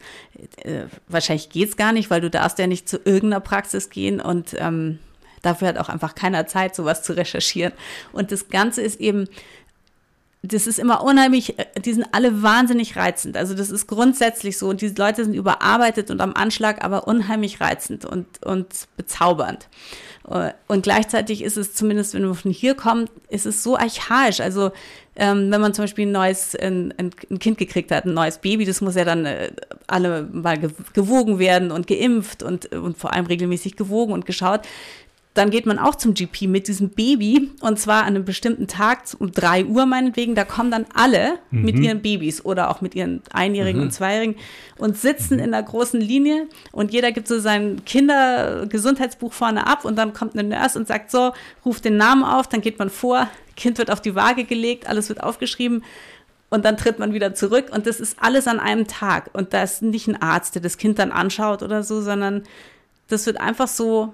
[0.64, 4.22] äh, wahrscheinlich geht es gar nicht, weil du darfst ja nicht zu irgendeiner Praxis gehen
[4.22, 5.00] und ähm,
[5.46, 7.72] Dafür hat auch einfach keiner Zeit, sowas zu recherchieren.
[8.12, 9.28] Und das Ganze ist eben,
[10.42, 13.38] das ist immer unheimlich, die sind alle wahnsinnig reizend.
[13.38, 14.70] Also das ist grundsätzlich so.
[14.70, 19.68] Und diese Leute sind überarbeitet und am Anschlag, aber unheimlich reizend und, und bezaubernd.
[20.30, 24.40] Äh, und gleichzeitig ist es zumindest, wenn man von hier kommt, ist es so archaisch.
[24.40, 24.72] Also
[25.16, 28.66] ähm, wenn man zum Beispiel ein neues, ein, ein, Kind gekriegt hat, ein neues Baby,
[28.66, 29.52] das muss ja dann äh,
[29.88, 30.58] alle mal
[30.94, 34.62] gewogen werden und geimpft und, und vor allem regelmäßig gewogen und geschaut
[35.36, 39.02] dann geht man auch zum GP mit diesem Baby und zwar an einem bestimmten Tag
[39.20, 40.34] um drei Uhr meinetwegen.
[40.34, 41.62] Da kommen dann alle mhm.
[41.62, 43.88] mit ihren Babys oder auch mit ihren Einjährigen mhm.
[43.88, 44.36] und Zweijährigen
[44.78, 49.98] und sitzen in der großen Linie und jeder gibt so sein Kindergesundheitsbuch vorne ab und
[49.98, 51.34] dann kommt eine Nurse und sagt so,
[51.66, 55.10] ruft den Namen auf, dann geht man vor, Kind wird auf die Waage gelegt, alles
[55.10, 55.84] wird aufgeschrieben
[56.50, 59.64] und dann tritt man wieder zurück und das ist alles an einem Tag und da
[59.64, 62.44] ist nicht ein Arzt, der das Kind dann anschaut oder so, sondern
[63.10, 64.14] das wird einfach so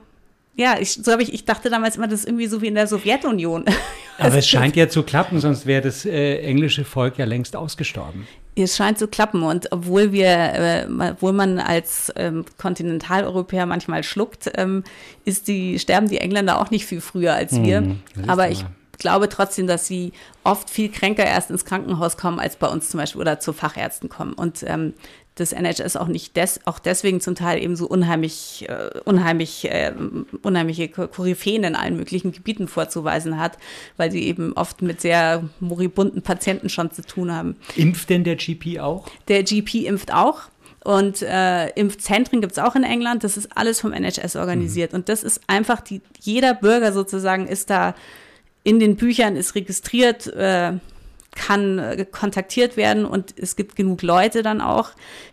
[0.55, 2.75] ja, ich, so habe ich, ich dachte damals immer, das ist irgendwie so wie in
[2.75, 3.65] der Sowjetunion.
[4.17, 8.27] Aber es scheint ja zu klappen, sonst wäre das äh, englische Volk ja längst ausgestorben.
[8.55, 14.51] Es scheint zu klappen und obwohl wir, äh, obwohl man als ähm, Kontinentaleuropäer manchmal schluckt,
[14.55, 14.83] ähm,
[15.23, 17.81] ist die, sterben die Engländer auch nicht viel früher als wir.
[17.81, 18.65] Mhm, Aber ich
[19.01, 22.99] glaube trotzdem, dass sie oft viel kränker erst ins Krankenhaus kommen, als bei uns zum
[22.99, 24.33] Beispiel oder zu Fachärzten kommen.
[24.33, 24.93] Und ähm,
[25.35, 29.93] das NHS auch nicht des, auch deswegen zum Teil eben so unheimlich, äh, unheimlich, äh,
[30.41, 33.57] unheimliche Koryphäen in allen möglichen Gebieten vorzuweisen hat,
[33.97, 37.55] weil sie eben oft mit sehr moribunden Patienten schon zu tun haben.
[37.75, 39.07] Impft denn der GP auch?
[39.27, 40.43] Der GP impft auch.
[40.83, 43.23] Und äh, Impfzentren gibt es auch in England.
[43.23, 44.93] Das ist alles vom NHS organisiert.
[44.93, 44.99] Mhm.
[44.99, 47.93] Und das ist einfach die, jeder Bürger sozusagen ist da
[48.63, 50.73] in den Büchern, ist registriert, äh,
[51.35, 54.91] kann äh, kontaktiert werden und es gibt genug Leute dann auch,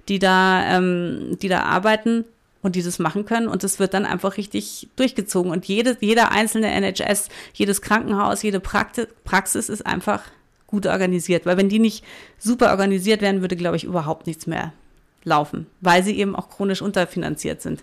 [0.09, 2.25] die da, ähm, die da arbeiten
[2.63, 6.31] und die das machen können und es wird dann einfach richtig durchgezogen und jede, jeder
[6.31, 10.23] einzelne NHS, jedes Krankenhaus, jede Praxis, Praxis ist einfach
[10.67, 12.05] gut organisiert, weil wenn die nicht
[12.39, 14.73] super organisiert werden, würde, glaube ich, überhaupt nichts mehr
[15.25, 17.83] laufen, weil sie eben auch chronisch unterfinanziert sind.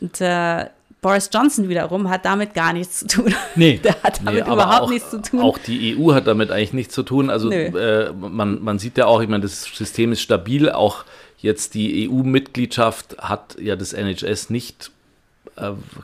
[0.00, 0.66] Und äh,
[1.00, 3.34] Boris Johnson wiederum hat damit gar nichts zu tun.
[3.54, 3.78] Nee.
[3.84, 5.40] Der hat damit nee, überhaupt auch, nichts zu tun.
[5.40, 7.30] Auch die EU hat damit eigentlich nichts zu tun.
[7.30, 10.70] Also äh, man, man sieht ja auch, ich meine, das System ist stabil.
[10.70, 11.04] Auch
[11.38, 14.90] jetzt die EU-Mitgliedschaft hat ja das NHS nicht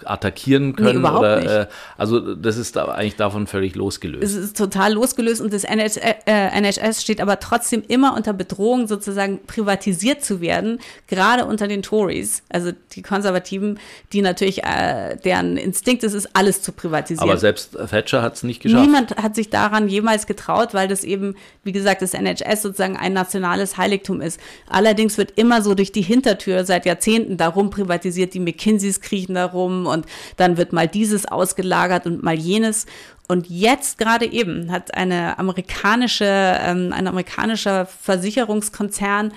[0.04, 1.02] attackieren können.
[1.02, 4.24] Nee, oder, äh, also das ist da eigentlich davon völlig losgelöst.
[4.24, 8.86] Es ist total losgelöst und das NHS, äh, NHS steht aber trotzdem immer unter Bedrohung,
[8.86, 13.78] sozusagen privatisiert zu werden, gerade unter den Tories, also die Konservativen,
[14.12, 17.28] die natürlich, äh, deren Instinkt ist, ist, alles zu privatisieren.
[17.28, 18.82] Aber selbst Thatcher hat es nicht geschafft.
[18.84, 23.12] Niemand hat sich daran jemals getraut, weil das eben, wie gesagt, das NHS sozusagen ein
[23.12, 24.40] nationales Heiligtum ist.
[24.68, 29.46] Allerdings wird immer so durch die Hintertür seit Jahrzehnten darum privatisiert, die McKinseys kriechen da
[29.46, 32.86] rum und dann wird mal dieses ausgelagert und mal jenes.
[33.26, 39.32] Und jetzt gerade eben hat eine amerikanische, ähm, ein amerikanischer Versicherungskonzern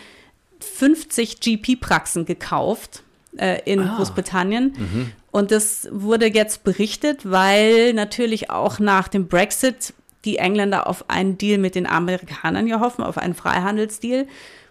[0.59, 3.03] 50 GP-Praxen gekauft
[3.37, 3.95] äh, in ah.
[3.95, 4.73] Großbritannien.
[4.77, 5.11] Mhm.
[5.31, 9.93] Und das wurde jetzt berichtet, weil natürlich auch nach dem Brexit
[10.25, 14.27] die Engländer auf einen Deal mit den Amerikanern ja hoffen, auf einen Freihandelsdeal,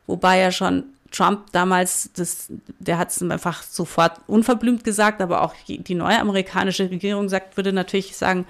[0.07, 5.55] wobei ja schon Trump damals, das, der hat es einfach sofort unverblümt gesagt, aber auch
[5.67, 8.47] die neue amerikanische Regierung sagt, würde natürlich sagen,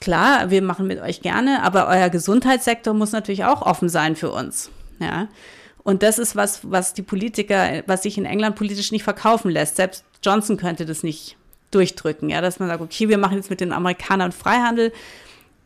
[0.00, 4.30] klar, wir machen mit euch gerne, aber euer Gesundheitssektor muss natürlich auch offen sein für
[4.30, 4.70] uns.
[4.98, 5.28] Ja.
[5.82, 9.76] Und das ist was, was die Politiker, was sich in England politisch nicht verkaufen lässt.
[9.76, 11.36] Selbst Johnson könnte das nicht
[11.70, 14.92] durchdrücken, ja, dass man sagt, okay, wir machen jetzt mit den Amerikanern Freihandel,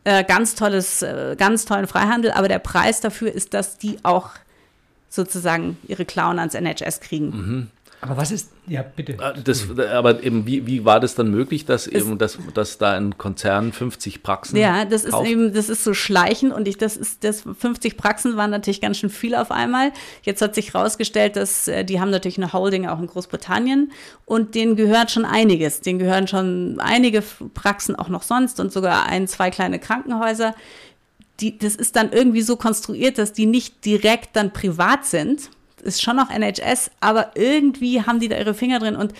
[0.03, 4.31] äh, ganz tolles, äh, ganz tollen Freihandel, aber der Preis dafür ist, dass die auch
[5.09, 7.25] sozusagen ihre Clown ans NHS kriegen.
[7.29, 7.67] Mhm.
[8.01, 9.17] Aber was ist, ja, bitte.
[9.19, 12.77] Ah, das, aber eben, wie, wie war das dann möglich, dass es, eben, dass, dass
[12.77, 15.25] da ein Konzern 50 Praxen Ja, das kauft?
[15.25, 18.79] ist eben, das ist so schleichend und ich, das ist, das 50 Praxen waren natürlich
[18.79, 19.91] ganz schön viel auf einmal.
[20.23, 23.91] Jetzt hat sich herausgestellt, dass äh, die haben natürlich eine Holding auch in Großbritannien
[24.25, 25.81] und denen gehört schon einiges.
[25.81, 27.21] Denen gehören schon einige
[27.53, 30.55] Praxen auch noch sonst und sogar ein, zwei kleine Krankenhäuser
[31.39, 35.49] die, das ist dann irgendwie so konstruiert, dass die nicht direkt dann privat sind.
[35.81, 39.13] Ist schon noch NHS, aber irgendwie haben die da ihre Finger drin und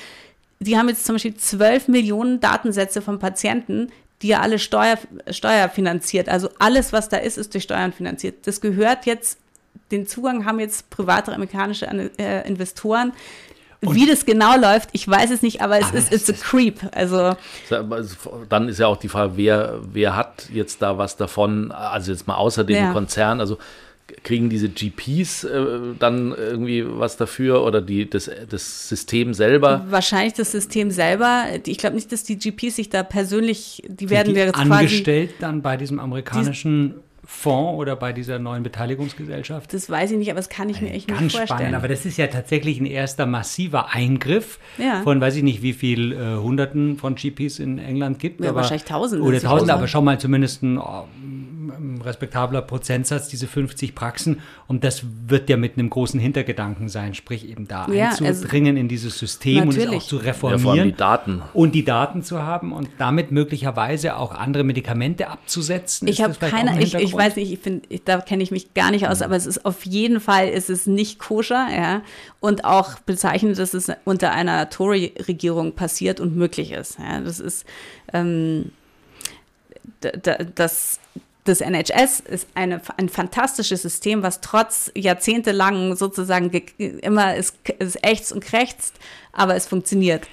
[0.59, 4.97] die haben jetzt zum Beispiel 12 Millionen Datensätze von Patienten, die ja alle Steuer,
[5.29, 6.27] steuerfinanziert.
[6.27, 8.45] Also alles, was da ist, ist durch Steuern finanziert.
[8.45, 9.39] Das gehört jetzt,
[9.91, 13.13] den Zugang haben jetzt private amerikanische äh, Investoren.
[13.81, 16.81] Und Wie das genau läuft, ich weiß es nicht, aber es ist it's a creep.
[16.91, 17.37] Also
[18.49, 21.71] dann ist ja auch die Frage, wer, wer hat jetzt da was davon?
[21.71, 22.91] Also jetzt mal außer dem ja.
[22.91, 23.57] Konzern, also
[24.23, 25.65] kriegen diese GPs äh,
[25.97, 29.85] dann irgendwie was dafür oder die, das, das System selber?
[29.89, 31.45] Wahrscheinlich das System selber.
[31.65, 35.41] Ich glaube nicht, dass die GPs sich da persönlich, die werden die jetzt angestellt quasi,
[35.41, 36.95] dann bei diesem amerikanischen
[37.31, 39.71] Fonds oder bei dieser neuen Beteiligungsgesellschaft?
[39.71, 41.59] Das weiß ich nicht, aber das kann ich mir echt Ganz nicht vorstellen.
[41.59, 45.03] Spannend, aber das ist ja tatsächlich ein erster massiver Eingriff ja.
[45.03, 48.41] von, weiß ich nicht, wie viel äh, Hunderten von GPs in England gibt.
[48.41, 49.23] Ja, aber, wahrscheinlich Tausende.
[49.23, 51.07] Oder Tausende, aber schau mal zumindest ein oh,
[52.03, 54.41] respektabler Prozentsatz, diese 50 Praxen.
[54.67, 58.81] Und das wird ja mit einem großen Hintergedanken sein, sprich eben da ja, einzudringen also,
[58.81, 59.87] in dieses System natürlich.
[59.87, 60.77] und es auch zu reformieren.
[60.77, 61.41] Ja, die Daten.
[61.53, 66.07] Und die Daten zu haben und damit möglicherweise auch andere Medikamente abzusetzen.
[66.07, 68.91] Ich habe keine, ich, ich weiß nicht, ich find, ich, da kenne ich mich gar
[68.91, 69.25] nicht aus, mhm.
[69.25, 72.01] aber es ist auf jeden Fall, ist es nicht koscher, ja.
[72.39, 76.99] Und auch bezeichnet, dass es unter einer Tory-Regierung passiert und möglich ist.
[76.99, 77.19] Ja.
[77.21, 77.65] Das ist,
[78.13, 78.71] ähm,
[80.55, 80.99] das
[81.49, 88.31] das NHS ist eine, ein fantastisches System, was trotz jahrzehntelang sozusagen immer ist, ist ächzt
[88.31, 88.95] und krächzt,
[89.33, 90.27] aber es funktioniert.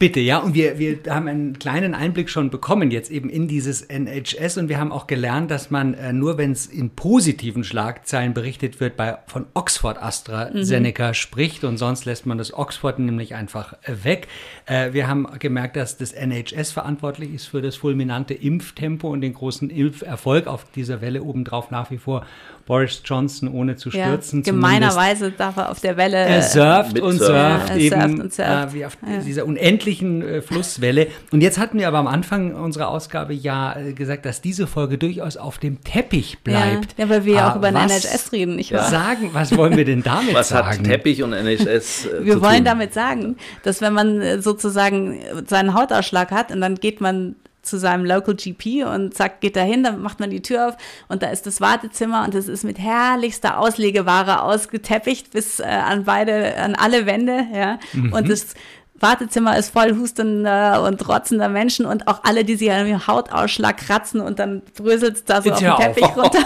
[0.00, 0.38] Bitte, ja.
[0.38, 4.70] Und wir, wir haben einen kleinen Einblick schon bekommen jetzt eben in dieses NHS und
[4.70, 8.96] wir haben auch gelernt, dass man äh, nur, wenn es in positiven Schlagzeilen berichtet wird,
[8.96, 11.14] bei, von Oxford AstraZeneca mhm.
[11.14, 14.28] spricht und sonst lässt man das Oxford nämlich einfach äh, weg.
[14.64, 19.34] Äh, wir haben gemerkt, dass das NHS verantwortlich ist für das fulminante Impftempo und den
[19.34, 22.24] großen Impferfolg auf dieser Welle obendrauf nach wie vor
[22.64, 24.44] Boris Johnson ohne zu stürzen.
[24.44, 26.16] Ja, gemeinerweise darf er auf der Welle.
[26.16, 28.70] Er surft und surft ja, eben surft und surft.
[28.70, 29.18] Äh, wie auf ja.
[29.18, 31.08] dieser unendlichen äh, Flusswelle.
[31.32, 34.98] Und jetzt hatten wir aber am Anfang unserer Ausgabe ja äh, gesagt, dass diese Folge
[34.98, 36.98] durchaus auf dem Teppich bleibt.
[36.98, 38.88] Ja, weil wir ja auch über den NHS reden, nicht wahr?
[38.88, 40.68] Sagen, was wollen wir denn damit was sagen?
[40.68, 42.64] Was hat Teppich und NHS äh, Wir wollen tun?
[42.64, 47.78] damit sagen, dass wenn man äh, sozusagen seinen Hautausschlag hat und dann geht man zu
[47.78, 50.76] seinem Local GP und sagt, geht da hin, dann macht man die Tür auf
[51.08, 56.04] und da ist das Wartezimmer und es ist mit herrlichster Auslegeware ausgeteppicht bis äh, an
[56.04, 57.78] beide, an alle Wände, ja.
[57.92, 58.12] Mhm.
[58.12, 58.54] Und das
[59.00, 63.78] Wartezimmer ist voll hustender und rotzender Menschen und auch alle, die sich an ihrem Hautausschlag
[63.78, 66.16] kratzen und dann bröselt es da so auf den Teppich auf.
[66.16, 66.38] runter.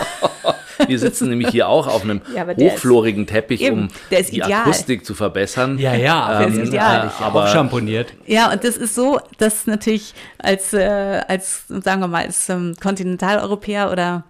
[0.89, 4.63] Wir sitzen nämlich hier auch auf einem ja, hochflorigen Teppich, eben, um die ideal.
[4.63, 5.79] Akustik zu verbessern.
[5.79, 7.13] Ja, ja, ähm, der ist ideal.
[7.21, 8.13] Äh, aber schamponiert.
[8.27, 12.75] Ja, und das ist so, dass natürlich als, äh, als sagen wir mal, als ähm,
[12.81, 14.25] Kontinentaleuropäer oder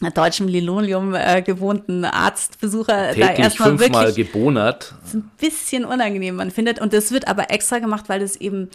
[0.00, 4.94] deutschem Linoleum äh, gewohnten Arztbesucher Täglich da erstmal wirklich gebonert.
[5.04, 6.80] Ist ein bisschen unangenehm, man findet.
[6.80, 8.70] Und das wird aber extra gemacht, weil es eben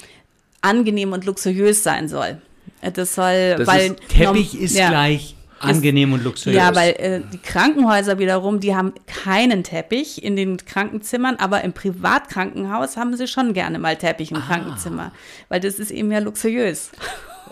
[0.61, 2.37] angenehm und luxuriös sein soll.
[2.81, 4.89] Äh, das soll, das weil ist, Teppich ist ja.
[4.89, 6.57] gleich angenehm und luxuriös.
[6.57, 11.73] Ja, weil äh, die Krankenhäuser wiederum, die haben keinen Teppich in den Krankenzimmern, aber im
[11.73, 14.45] Privatkrankenhaus haben sie schon gerne mal Teppich im ah.
[14.47, 15.11] Krankenzimmer,
[15.49, 16.91] weil das ist eben ja luxuriös.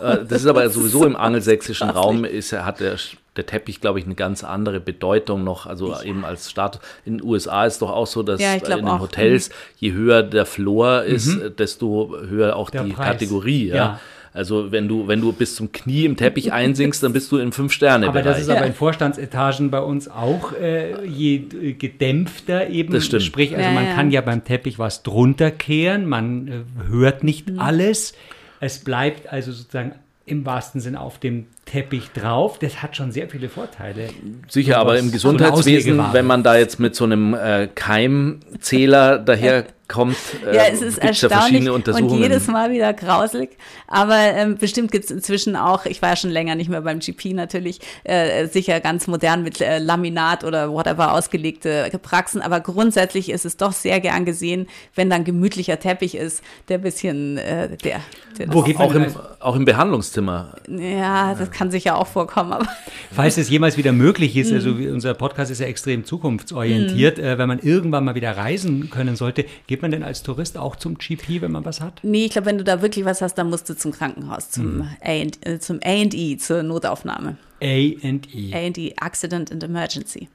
[0.00, 2.96] Äh, das ist aber sowieso im angelsächsischen Raum, ist, hat der,
[3.36, 5.66] der Teppich, glaube ich, eine ganz andere Bedeutung noch.
[5.66, 6.80] Also ich eben als Staat.
[7.04, 9.00] In den USA ist doch auch so, dass ja, in den auch.
[9.00, 11.56] Hotels, je höher der Floor ist, mhm.
[11.56, 13.06] desto höher auch der die Preis.
[13.06, 13.68] Kategorie.
[13.68, 13.76] Ja.
[13.76, 14.00] ja.
[14.34, 17.52] Also wenn du, wenn du bis zum Knie im Teppich einsinkst, dann bist du im
[17.52, 18.22] Fünf-Sterne-Bereich.
[18.22, 21.38] Aber das ist aber in Vorstandsetagen bei uns auch äh, je
[21.74, 22.94] gedämpfter eben.
[22.94, 23.24] Das stimmt.
[23.24, 23.94] Sprich, also ja, man ja.
[23.94, 27.58] kann ja beim Teppich was drunter kehren, man äh, hört nicht mhm.
[27.58, 28.14] alles.
[28.60, 29.92] Es bleibt also sozusagen
[30.24, 32.58] im wahrsten Sinn auf dem Teppich drauf.
[32.58, 34.08] Das hat schon sehr viele Vorteile.
[34.48, 40.16] Sicher, aber im Gesundheitswesen, wenn man da jetzt mit so einem äh, Keimzähler daher kommt.
[40.44, 41.86] Äh, ja, es ist erstaunlich und
[42.18, 43.50] jedes Mal wieder grauselig.
[43.86, 46.98] Aber ähm, bestimmt gibt es inzwischen auch, ich war ja schon länger nicht mehr beim
[46.98, 52.40] GP natürlich, äh, sicher ganz modern mit äh, Laminat oder whatever ausgelegte Praxen.
[52.40, 57.36] Aber grundsätzlich ist es doch sehr gern gesehen, wenn dann gemütlicher Teppich ist, der bisschen,
[57.38, 58.00] äh, der,
[58.38, 59.06] der Wo geht man auch, im,
[59.40, 60.56] auch im Behandlungszimmer.
[60.68, 62.52] Ja, das kann sicher auch vorkommen.
[62.52, 62.66] Aber
[63.12, 67.48] Falls es jemals wieder möglich ist, also unser Podcast ist ja extrem zukunftsorientiert, äh, wenn
[67.48, 71.42] man irgendwann mal wieder reisen können sollte, gibt man denn als Tourist auch zum GP,
[71.42, 72.00] wenn man was hat?
[72.02, 74.76] Nee, ich glaube, wenn du da wirklich was hast, dann musst du zum Krankenhaus, zum
[74.78, 74.88] mhm.
[75.02, 77.36] A&E, zum A&E, zur Notaufnahme.
[77.60, 78.52] A&E.
[78.52, 80.28] A&E, Accident and Emergency.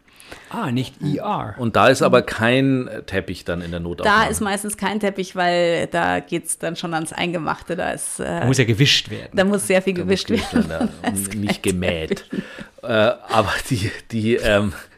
[0.50, 1.56] Ah, nicht ER.
[1.58, 4.26] Und da ist aber kein Teppich dann in der Notaufnahme.
[4.26, 7.76] Da ist meistens kein Teppich, weil da geht es dann schon ans Eingemachte.
[7.76, 9.32] Da, ist, äh, muss ja gewischt werden.
[9.34, 10.70] Da muss sehr viel gewischt, gewischt werden.
[10.70, 12.26] werden ja, nicht gemäht.
[12.82, 14.97] Äh, aber die, die ähm, äh,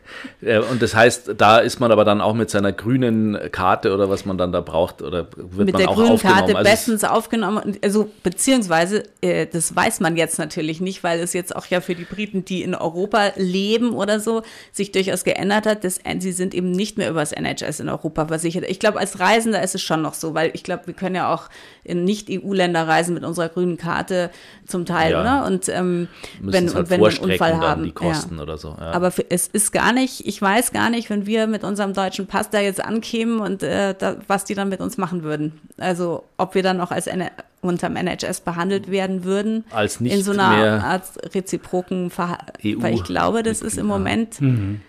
[0.72, 4.26] und das heißt, da ist man aber dann auch mit seiner grünen Karte oder was
[4.26, 6.14] man dann da braucht oder wird mit man auch aufgenommen.
[6.14, 7.78] Mit der grünen Karte also bestens aufgenommen.
[7.84, 11.96] Also beziehungsweise, äh, das weiß man jetzt natürlich nicht, weil es jetzt auch ja für
[11.96, 15.84] die Briten, die in Europa leben oder so, sich durchaus geändert hat.
[15.84, 18.66] Das, sie sind eben nicht mehr über das NHS in Europa versichert.
[18.68, 21.34] Ich glaube, als Reisender ist es schon noch so, weil ich glaube, wir können ja
[21.34, 21.50] auch
[21.84, 24.30] in Nicht-EU-Länder reisen mit unserer grünen Karte
[24.66, 25.22] zum Teil, ja.
[25.22, 25.46] oder?
[25.46, 26.08] Und ähm,
[26.42, 27.84] wenn, halt wenn wir einen Unfall haben.
[27.84, 28.44] Die Kosten ja.
[28.44, 28.76] oder so.
[28.80, 28.92] Ja.
[28.92, 31.94] Aber für, es ist gar nicht nicht, ich weiß gar nicht, wenn wir mit unserem
[31.94, 35.60] deutschen Pass da jetzt ankämen und äh, da, was die dann mit uns machen würden.
[35.78, 37.30] Also ob wir dann auch als N
[37.62, 39.66] unterm NHS behandelt werden würden.
[39.72, 41.04] Als nicht in so einer Art
[41.36, 42.82] reziproken Verhalten.
[42.82, 44.80] Weil ich glaube, das ist im Moment mhm.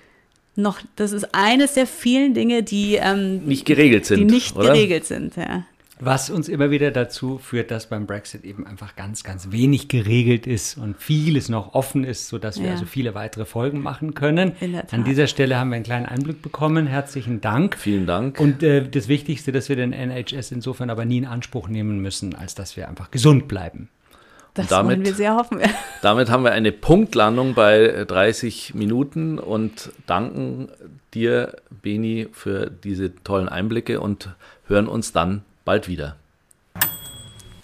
[0.55, 4.21] noch, das ist eines der vielen Dinge, die ähm, nicht geregelt sind.
[4.21, 4.73] Die nicht oder?
[4.73, 5.65] geregelt sind, ja.
[6.03, 10.47] Was uns immer wieder dazu führt, dass beim Brexit eben einfach ganz, ganz wenig geregelt
[10.47, 12.73] ist und vieles noch offen ist, sodass wir ja.
[12.73, 14.53] also viele weitere Folgen machen können.
[14.91, 16.87] An dieser Stelle haben wir einen kleinen Einblick bekommen.
[16.87, 17.77] Herzlichen Dank.
[17.77, 18.41] Vielen Dank.
[18.41, 22.35] Und äh, das Wichtigste, dass wir den NHS insofern aber nie in Anspruch nehmen müssen,
[22.35, 23.91] als dass wir einfach gesund bleiben.
[24.55, 25.61] Das damit, wollen wir sehr hoffen.
[26.03, 30.69] damit haben wir eine Punktlandung bei 30 Minuten und danken
[31.13, 34.31] dir, Beni, für diese tollen Einblicke und
[34.67, 36.17] hören uns dann bald wieder.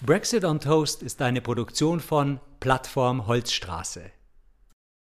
[0.01, 4.11] Brexit on Toast ist eine Produktion von Plattform Holzstraße.